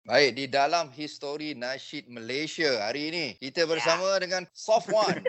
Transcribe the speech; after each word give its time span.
Baik, 0.00 0.32
di 0.32 0.44
dalam 0.48 0.88
histori 0.96 1.52
nasyid 1.52 2.08
Malaysia 2.08 2.88
hari 2.88 3.12
ini, 3.12 3.26
kita 3.36 3.68
bersama 3.68 4.16
ya. 4.16 4.24
dengan 4.24 4.42
Sofwan. 4.56 5.20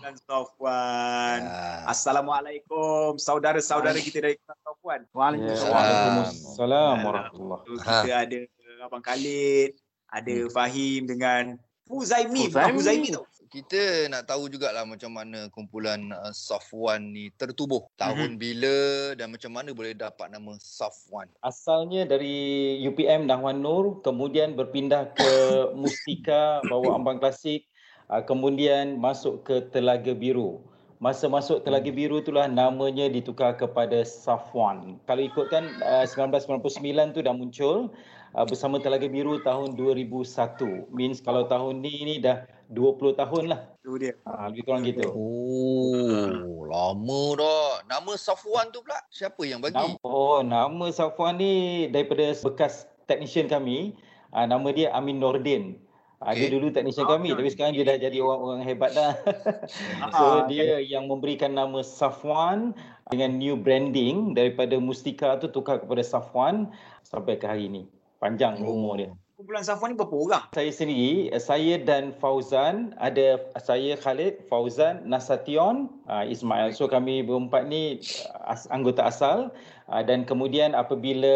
Dan 0.00 0.14
Sofwan. 0.24 1.44
Ya. 1.44 1.84
Assalamualaikum 1.92 3.20
saudara-saudara 3.20 4.00
kita 4.00 4.24
dari 4.24 4.40
Sofwan. 4.64 5.04
Waalaikumsalam 5.12 6.96
warahmatullahi 7.04 7.68
Kita 7.84 8.16
ada 8.16 8.38
Abang 8.80 9.04
Khalid, 9.04 9.76
ada 10.08 10.36
hmm. 10.40 10.48
Fahim 10.48 11.00
dengan 11.04 11.60
Fuzaimi. 11.90 12.46
Fuzaimi. 12.46 12.78
Fuzaimi 12.78 13.08
tu 13.10 13.22
kita 13.50 14.06
nak 14.06 14.30
tahu 14.30 14.46
jugalah 14.46 14.86
macam 14.86 15.10
mana 15.10 15.50
kumpulan 15.50 16.14
uh, 16.14 16.30
Safwan 16.30 17.10
ni 17.10 17.34
tertubuh. 17.34 17.82
Tahun 17.98 18.38
mm-hmm. 18.38 18.38
bila 18.38 18.78
dan 19.18 19.34
macam 19.34 19.50
mana 19.50 19.74
boleh 19.74 19.90
dapat 19.90 20.30
nama 20.30 20.54
Safwan? 20.62 21.26
Asalnya 21.42 22.06
dari 22.06 22.78
UPM 22.86 23.26
Dahwan 23.26 23.58
Nur, 23.58 24.06
kemudian 24.06 24.54
berpindah 24.54 25.10
ke 25.18 25.30
Mustika 25.82 26.62
bawa 26.70 26.94
ambang 26.94 27.18
klasik, 27.18 27.66
uh, 28.06 28.22
kemudian 28.22 29.02
masuk 29.02 29.42
ke 29.42 29.66
Telaga 29.74 30.14
Biru. 30.14 30.62
Masa 31.02 31.26
masuk 31.26 31.66
Telaga 31.66 31.90
Biru 31.90 32.22
itulah 32.22 32.46
namanya 32.46 33.10
ditukar 33.10 33.58
kepada 33.58 34.06
Safwan. 34.06 34.94
Kalau 35.10 35.26
ikutkan 35.26 35.66
uh, 35.82 36.06
1999 36.06 37.18
tu 37.18 37.20
dah 37.26 37.34
muncul 37.34 37.90
uh, 38.34 38.46
bersama 38.46 38.78
Telaga 38.78 39.06
Biru 39.10 39.42
tahun 39.42 39.74
2001. 39.74 40.90
Means 40.94 41.18
kalau 41.22 41.46
tahun 41.46 41.82
ni 41.82 42.04
ni 42.06 42.16
dah 42.22 42.46
20 42.70 43.18
tahun 43.18 43.44
lah. 43.50 43.60
Itu 43.82 43.98
dia. 43.98 44.14
Ha, 44.26 44.50
lebih 44.50 44.62
kurang 44.70 44.86
gitu. 44.86 45.10
Oh, 45.10 46.62
lama 46.70 47.22
dah. 47.34 47.82
Nama 47.90 48.12
Safwan 48.14 48.70
tu 48.70 48.82
pula, 48.86 49.02
siapa 49.10 49.42
yang 49.42 49.58
bagi? 49.58 49.74
Nama, 49.74 49.98
oh, 50.06 50.40
nama 50.46 50.86
Safwan 50.94 51.42
ni 51.42 51.86
daripada 51.90 52.30
bekas 52.30 52.86
technician 53.10 53.50
kami. 53.50 53.98
Ha, 54.30 54.46
nama 54.46 54.70
dia 54.70 54.94
Amin 54.94 55.18
Nordin. 55.18 55.82
Okay. 56.20 56.46
Dia 56.46 56.48
dulu 56.52 56.68
technician 56.68 57.08
oh, 57.08 57.16
kami, 57.16 57.32
okay. 57.32 57.40
tapi 57.40 57.48
sekarang 57.48 57.72
dia 57.72 57.84
dah 57.88 57.96
jadi 57.96 58.20
orang-orang 58.20 58.60
hebat 58.60 58.92
dah. 58.92 59.16
so, 60.20 60.44
dia 60.52 60.76
yang 60.84 61.08
memberikan 61.08 61.56
nama 61.56 61.80
Safwan 61.80 62.76
dengan 63.08 63.40
new 63.40 63.56
branding 63.56 64.36
daripada 64.36 64.76
Mustika 64.76 65.40
tu 65.40 65.48
tukar 65.48 65.80
kepada 65.80 66.04
Safwan 66.04 66.68
sampai 67.08 67.40
ke 67.40 67.48
hari 67.48 67.72
ni. 67.72 67.82
Panjang 68.20 68.60
oh. 68.62 68.76
umur 68.76 68.94
dia 69.00 69.10
kumpulan 69.40 69.64
Safwan 69.64 69.96
ni 69.96 69.96
berapa 69.96 70.12
orang? 70.12 70.44
Saya 70.52 70.68
sendiri, 70.68 71.32
saya 71.40 71.80
dan 71.80 72.12
Fauzan, 72.20 72.92
ada 73.00 73.40
saya 73.56 73.96
Khalid, 73.96 74.36
Fauzan, 74.52 75.00
Nasation, 75.08 75.88
uh, 76.12 76.28
Ismail. 76.28 76.76
So 76.76 76.84
kami 76.84 77.24
berempat 77.24 77.64
ni 77.64 78.04
uh, 78.28 78.52
as, 78.52 78.68
anggota 78.68 79.08
asal 79.08 79.48
uh, 79.88 80.02
dan 80.04 80.28
kemudian 80.28 80.76
apabila 80.76 81.32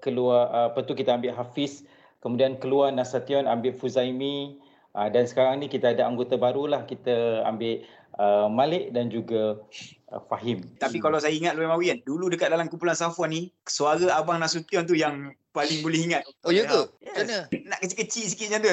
keluar 0.00 0.48
uh, 0.48 0.72
apa 0.72 0.80
tu 0.88 0.96
kita 0.96 1.20
ambil 1.20 1.36
Hafiz, 1.36 1.84
kemudian 2.24 2.56
keluar 2.56 2.88
Nasation 2.88 3.44
ambil 3.44 3.76
Fuzaimi 3.76 4.56
uh, 4.96 5.08
dan 5.12 5.28
sekarang 5.28 5.60
ni 5.60 5.68
kita 5.68 5.92
ada 5.92 6.08
anggota 6.08 6.40
barulah 6.40 6.88
kita 6.88 7.44
ambil 7.44 7.84
uh, 8.16 8.48
Malik 8.48 8.90
dan 8.96 9.12
juga 9.12 9.60
uh, 10.10 10.22
Fahim. 10.26 10.64
Tapi 10.80 10.98
kalau 10.98 11.20
saya 11.20 11.36
ingat 11.36 11.54
Luan 11.54 11.70
Mawi 11.76 11.92
kan, 11.92 11.98
dulu 12.08 12.32
dekat 12.32 12.48
dalam 12.48 12.66
kumpulan 12.72 12.96
Safwan 12.96 13.30
ni, 13.30 13.52
suara 13.68 14.16
Abang 14.16 14.40
Nasution 14.40 14.88
tu 14.88 14.96
yang 14.96 15.36
paling 15.52 15.84
boleh 15.84 16.00
ingat. 16.08 16.22
Oh 16.42 16.52
ya 16.52 16.64
ke? 16.64 16.80
Yes. 17.04 17.48
Nak 17.52 17.78
kecil-kecil 17.84 18.24
sikit 18.32 18.46
macam 18.56 18.60
tu. 18.64 18.72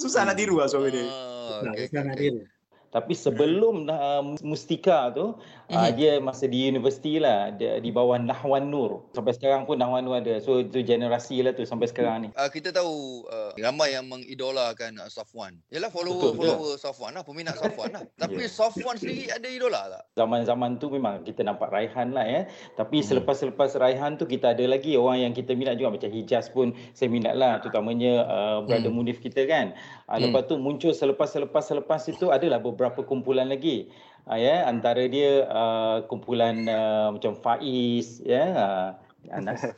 Susah 0.00 0.24
hmm. 0.24 0.28
nak 0.32 0.36
tiru 0.36 0.56
lah 0.58 0.68
suara 0.68 0.88
dia. 0.88 1.04
Oh, 1.04 1.62
okay, 1.70 1.86
okay, 1.86 2.00
okay. 2.02 2.59
Tapi 2.90 3.14
sebelum 3.14 3.86
uh, 3.86 4.34
Mustika 4.42 5.14
tu, 5.14 5.38
mm-hmm. 5.38 5.78
uh, 5.78 5.90
dia 5.94 6.18
masa 6.18 6.50
di 6.50 6.66
universiti 6.66 7.22
lah, 7.22 7.54
dia, 7.54 7.78
di 7.78 7.94
bawah 7.94 8.18
Nahwan 8.18 8.66
Nur. 8.66 9.06
Sampai 9.14 9.30
sekarang 9.30 9.62
pun 9.62 9.78
Nahwan 9.78 10.02
Nur 10.02 10.18
ada. 10.18 10.42
So 10.42 10.58
itu 10.58 10.82
generasi 10.82 11.38
lah 11.46 11.54
tu 11.54 11.62
sampai 11.62 11.86
sekarang 11.86 12.26
ni. 12.26 12.28
Uh, 12.34 12.50
kita 12.50 12.74
tahu 12.74 13.22
uh, 13.30 13.54
ramai 13.62 13.94
yang 13.94 14.10
mengidolakan 14.10 14.98
uh, 14.98 15.06
Safwan. 15.06 15.54
Yalah 15.70 15.86
follower, 15.94 16.34
betul, 16.34 16.42
follower 16.42 16.74
betul. 16.74 16.82
Safwan 16.82 17.14
lah, 17.14 17.22
peminat 17.22 17.62
Safwan 17.62 17.94
lah. 17.94 18.02
Tapi 18.26 18.42
yeah. 18.42 18.50
Safwan 18.50 18.98
sendiri 18.98 19.30
ada 19.30 19.46
idola 19.46 19.80
tak? 19.86 20.02
Zaman-zaman 20.18 20.82
tu 20.82 20.90
memang 20.90 21.22
kita 21.22 21.46
nampak 21.46 21.70
Raihan 21.70 22.10
lah 22.10 22.26
ya. 22.26 22.42
Tapi 22.74 22.98
mm. 22.98 23.06
selepas-selepas 23.06 23.70
Raihan 23.78 24.18
tu 24.18 24.26
kita 24.26 24.50
ada 24.50 24.66
lagi 24.66 24.98
orang 24.98 25.30
yang 25.30 25.32
kita 25.38 25.54
minat 25.54 25.78
juga. 25.78 25.94
Macam 25.94 26.10
Hijaz 26.10 26.50
pun 26.50 26.74
saya 26.98 27.06
minat 27.06 27.38
lah. 27.38 27.62
Terutamanya 27.62 28.26
uh, 28.26 28.58
Brother 28.66 28.90
mm. 28.90 28.98
Munif 28.98 29.22
kita 29.22 29.46
kan. 29.46 29.78
Uh, 30.10 30.18
mm. 30.18 30.22
Lepas 30.26 30.42
tu 30.50 30.58
muncul 30.58 30.90
selepas-selepas-selepas 30.90 32.02
itu 32.10 32.34
adalah 32.34 32.58
beberapa 32.58 32.79
beberapa 32.80 33.04
kumpulan 33.04 33.52
lagi 33.52 33.92
uh, 34.24 34.40
ya 34.40 34.64
antara 34.64 35.04
dia 35.04 35.44
uh, 35.52 36.00
kumpulan 36.08 36.64
uh, 36.64 37.12
macam 37.12 37.36
Faiz 37.36 38.24
ya 38.24 38.56
uh, 38.56 38.88
Anas. 39.28 39.60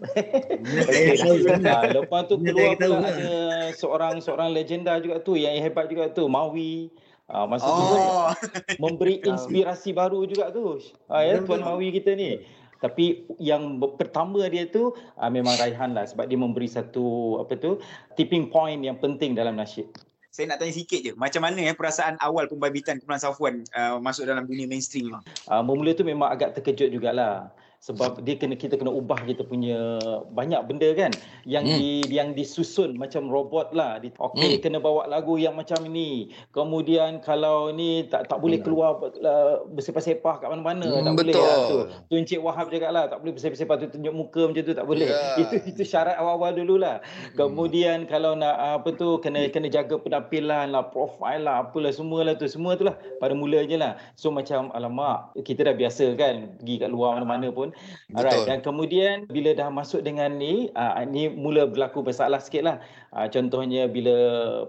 lepas 1.99 2.31
tu 2.31 2.39
keluar 2.39 2.79
pula 2.79 3.03
ada 3.03 3.35
seorang 3.75 4.23
seorang 4.23 4.55
legenda 4.55 5.03
juga 5.03 5.19
tu 5.19 5.35
yang 5.35 5.59
hebat 5.59 5.91
juga 5.91 6.07
tu 6.15 6.31
Mawi. 6.31 6.95
Uh, 7.27 7.51
masa 7.51 7.67
oh. 7.67 7.75
tu 7.75 7.99
memberi 8.79 9.19
inspirasi 9.34 9.91
baru 9.91 10.23
juga 10.31 10.55
tu. 10.55 10.79
Uh, 11.11 11.23
ya 11.27 11.43
tuan 11.43 11.59
Mawi 11.59 11.91
kita 11.91 12.15
ni. 12.15 12.39
Tapi 12.79 13.27
yang 13.43 13.83
pertama 13.99 14.47
dia 14.47 14.71
tu 14.71 14.95
uh, 14.95 15.27
memang 15.27 15.59
Raihan 15.59 15.91
lah 15.91 16.07
sebab 16.07 16.31
dia 16.31 16.39
memberi 16.39 16.71
satu 16.71 17.43
apa 17.43 17.59
tu 17.59 17.83
tipping 18.15 18.47
point 18.47 18.79
yang 18.79 19.03
penting 19.03 19.34
dalam 19.34 19.59
nasyid 19.59 19.91
saya 20.32 20.48
nak 20.48 20.65
tanya 20.65 20.72
sikit 20.72 21.00
je 21.04 21.12
macam 21.12 21.44
mana 21.44 21.60
eh 21.60 21.76
perasaan 21.76 22.16
awal 22.25 22.48
pembabitan 22.48 22.97
kumpulan 22.97 23.20
Safwan 23.20 23.54
uh, 23.76 24.00
masuk 24.00 24.25
dalam 24.25 24.48
dunia 24.48 24.65
mainstream 24.65 25.12
uh, 25.12 25.62
memula 25.62 25.93
tu 25.93 26.09
memang 26.09 26.32
agak 26.32 26.56
terkejut 26.56 26.88
jugalah 26.88 27.53
sebab 27.82 28.22
dia 28.22 28.38
kena 28.38 28.54
kita 28.54 28.78
kena 28.78 28.94
ubah 28.94 29.26
kita 29.26 29.43
punya 29.43 29.98
banyak 30.31 30.62
benda 30.70 30.94
kan 30.94 31.10
yang 31.43 31.66
hmm. 31.66 31.75
di 31.75 31.91
yang 32.15 32.31
disusun 32.31 32.94
macam 32.94 33.26
robot 33.26 33.75
lah 33.75 33.98
di 33.98 34.15
okey 34.22 34.54
hmm. 34.54 34.62
kena 34.62 34.78
bawa 34.78 35.10
lagu 35.10 35.34
yang 35.34 35.59
macam 35.59 35.82
ini 35.91 36.31
kemudian 36.54 37.19
kalau 37.19 37.75
ni 37.75 38.06
tak 38.06 38.31
tak 38.31 38.38
boleh 38.38 38.62
hmm. 38.62 38.66
keluar 38.71 39.03
uh, 39.03 39.66
bersepah-sepah 39.75 40.34
kat 40.38 40.48
mana-mana 40.54 40.87
hmm, 40.87 41.10
tak 41.10 41.15
betul. 41.19 41.19
boleh 41.19 41.34
lah 41.34 41.59
tu 41.66 41.78
tu 42.06 42.15
Encik 42.15 42.38
Wahab 42.38 42.71
cakap 42.71 42.94
lah 42.94 43.10
tak 43.10 43.19
boleh 43.19 43.34
bersepah-sepah 43.34 43.75
tu 43.82 43.87
tunjuk 43.98 44.15
muka 44.15 44.42
macam 44.47 44.62
tu 44.62 44.75
tak 44.78 44.87
boleh 44.87 45.10
yeah. 45.10 45.34
itu 45.42 45.54
itu 45.75 45.82
syarat 45.82 46.15
awal-awal 46.22 46.54
dululah 46.54 47.03
hmm. 47.03 47.34
kemudian 47.34 48.06
kalau 48.06 48.38
nak 48.38 48.78
apa 48.78 48.94
tu 48.94 49.19
kena 49.19 49.50
kena 49.50 49.66
jaga 49.66 49.98
penampilan 49.98 50.71
lah 50.71 50.87
profil 50.87 51.42
lah 51.42 51.66
apalah 51.66 51.91
semualah 51.91 52.38
tu 52.38 52.47
semua 52.47 52.78
tu 52.78 52.87
lah 52.87 52.94
pada 53.19 53.34
mulanya 53.34 53.75
lah 53.75 53.92
so 54.15 54.31
macam 54.31 54.71
alamak 54.71 55.34
kita 55.42 55.66
dah 55.66 55.75
biasa 55.75 56.15
kan 56.15 56.54
pergi 56.62 56.78
kat 56.78 56.91
luar 56.94 57.19
mana-mana 57.19 57.50
pun 57.50 57.72
Alright. 58.12 58.44
Dan 58.49 58.59
kemudian 58.60 59.28
bila 59.28 59.56
dah 59.56 59.69
masuk 59.72 60.05
dengan 60.05 60.34
ni, 60.37 60.69
uh, 60.75 60.99
ni 61.09 61.28
mula 61.33 61.69
berlaku 61.69 62.05
masalah 62.05 62.38
sikit 62.38 62.62
lah. 62.65 62.77
Uh, 63.12 63.28
contohnya 63.28 63.88
bila 63.88 64.15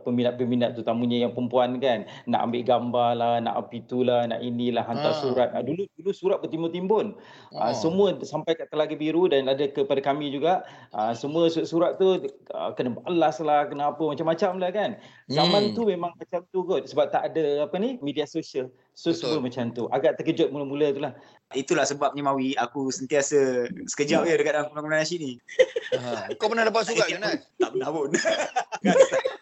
peminat-peminat 0.03 0.75
terutamanya 0.75 1.27
yang 1.27 1.31
perempuan 1.31 1.79
kan, 1.79 2.03
nak 2.27 2.49
ambil 2.49 2.61
gambar 2.67 3.09
lah, 3.15 3.35
nak 3.39 3.55
apa 3.55 3.71
itulah, 3.79 4.27
nak 4.27 4.43
inilah, 4.43 4.83
hantar 4.83 5.15
uh. 5.15 5.19
surat. 5.23 5.49
Uh, 5.55 5.63
dulu 5.63 5.87
dulu 5.95 6.11
surat 6.11 6.37
bertimbun-timbun. 6.43 7.15
Uh, 7.55 7.71
uh. 7.71 7.73
Semua 7.73 8.15
sampai 8.21 8.59
kat 8.59 8.67
Telaga 8.69 8.95
Biru 8.99 9.31
dan 9.31 9.47
ada 9.47 9.65
kepada 9.67 10.03
kami 10.03 10.29
juga. 10.29 10.67
Uh, 10.91 11.15
semua 11.15 11.47
surat 11.49 11.95
tu 11.95 12.27
uh, 12.51 12.71
kena 12.75 12.99
balas 12.99 13.39
lah, 13.39 13.65
kena 13.65 13.95
apa, 13.95 14.03
macam-macam 14.03 14.59
lah 14.59 14.71
kan. 14.75 14.99
Zaman 15.31 15.71
hmm. 15.71 15.75
tu 15.75 15.81
memang 15.87 16.11
macam 16.13 16.43
tu 16.53 16.61
kot. 16.67 16.85
Sebab 16.85 17.09
tak 17.09 17.33
ada 17.33 17.65
apa 17.65 17.75
ni, 17.79 17.95
media 18.03 18.27
sosial. 18.27 18.69
So 18.93 19.09
Betul. 19.09 19.17
semua 19.25 19.39
macam 19.49 19.65
tu. 19.73 19.83
Agak 19.89 20.21
terkejut 20.21 20.53
mula-mula 20.53 20.93
tu 20.93 21.01
lah. 21.01 21.17
Itulah 21.57 21.81
sebabnya 21.81 22.21
Mawi 22.21 22.53
aku 22.53 22.92
sentiasa 22.93 23.65
sekejap 23.89 24.29
je 24.29 24.33
dekat 24.37 24.53
dalam 24.53 24.69
penggunaan 24.69 25.01
nasyid 25.01 25.19
ni. 25.19 25.33
Ha. 25.97 26.29
Kau 26.37 26.47
pernah 26.47 26.69
dapat 26.69 26.85
surat 26.85 27.09
ke 27.11 27.17
Nas? 27.17 27.41
Tak 27.57 27.69
pernah 27.73 27.89
pun. 27.89 28.09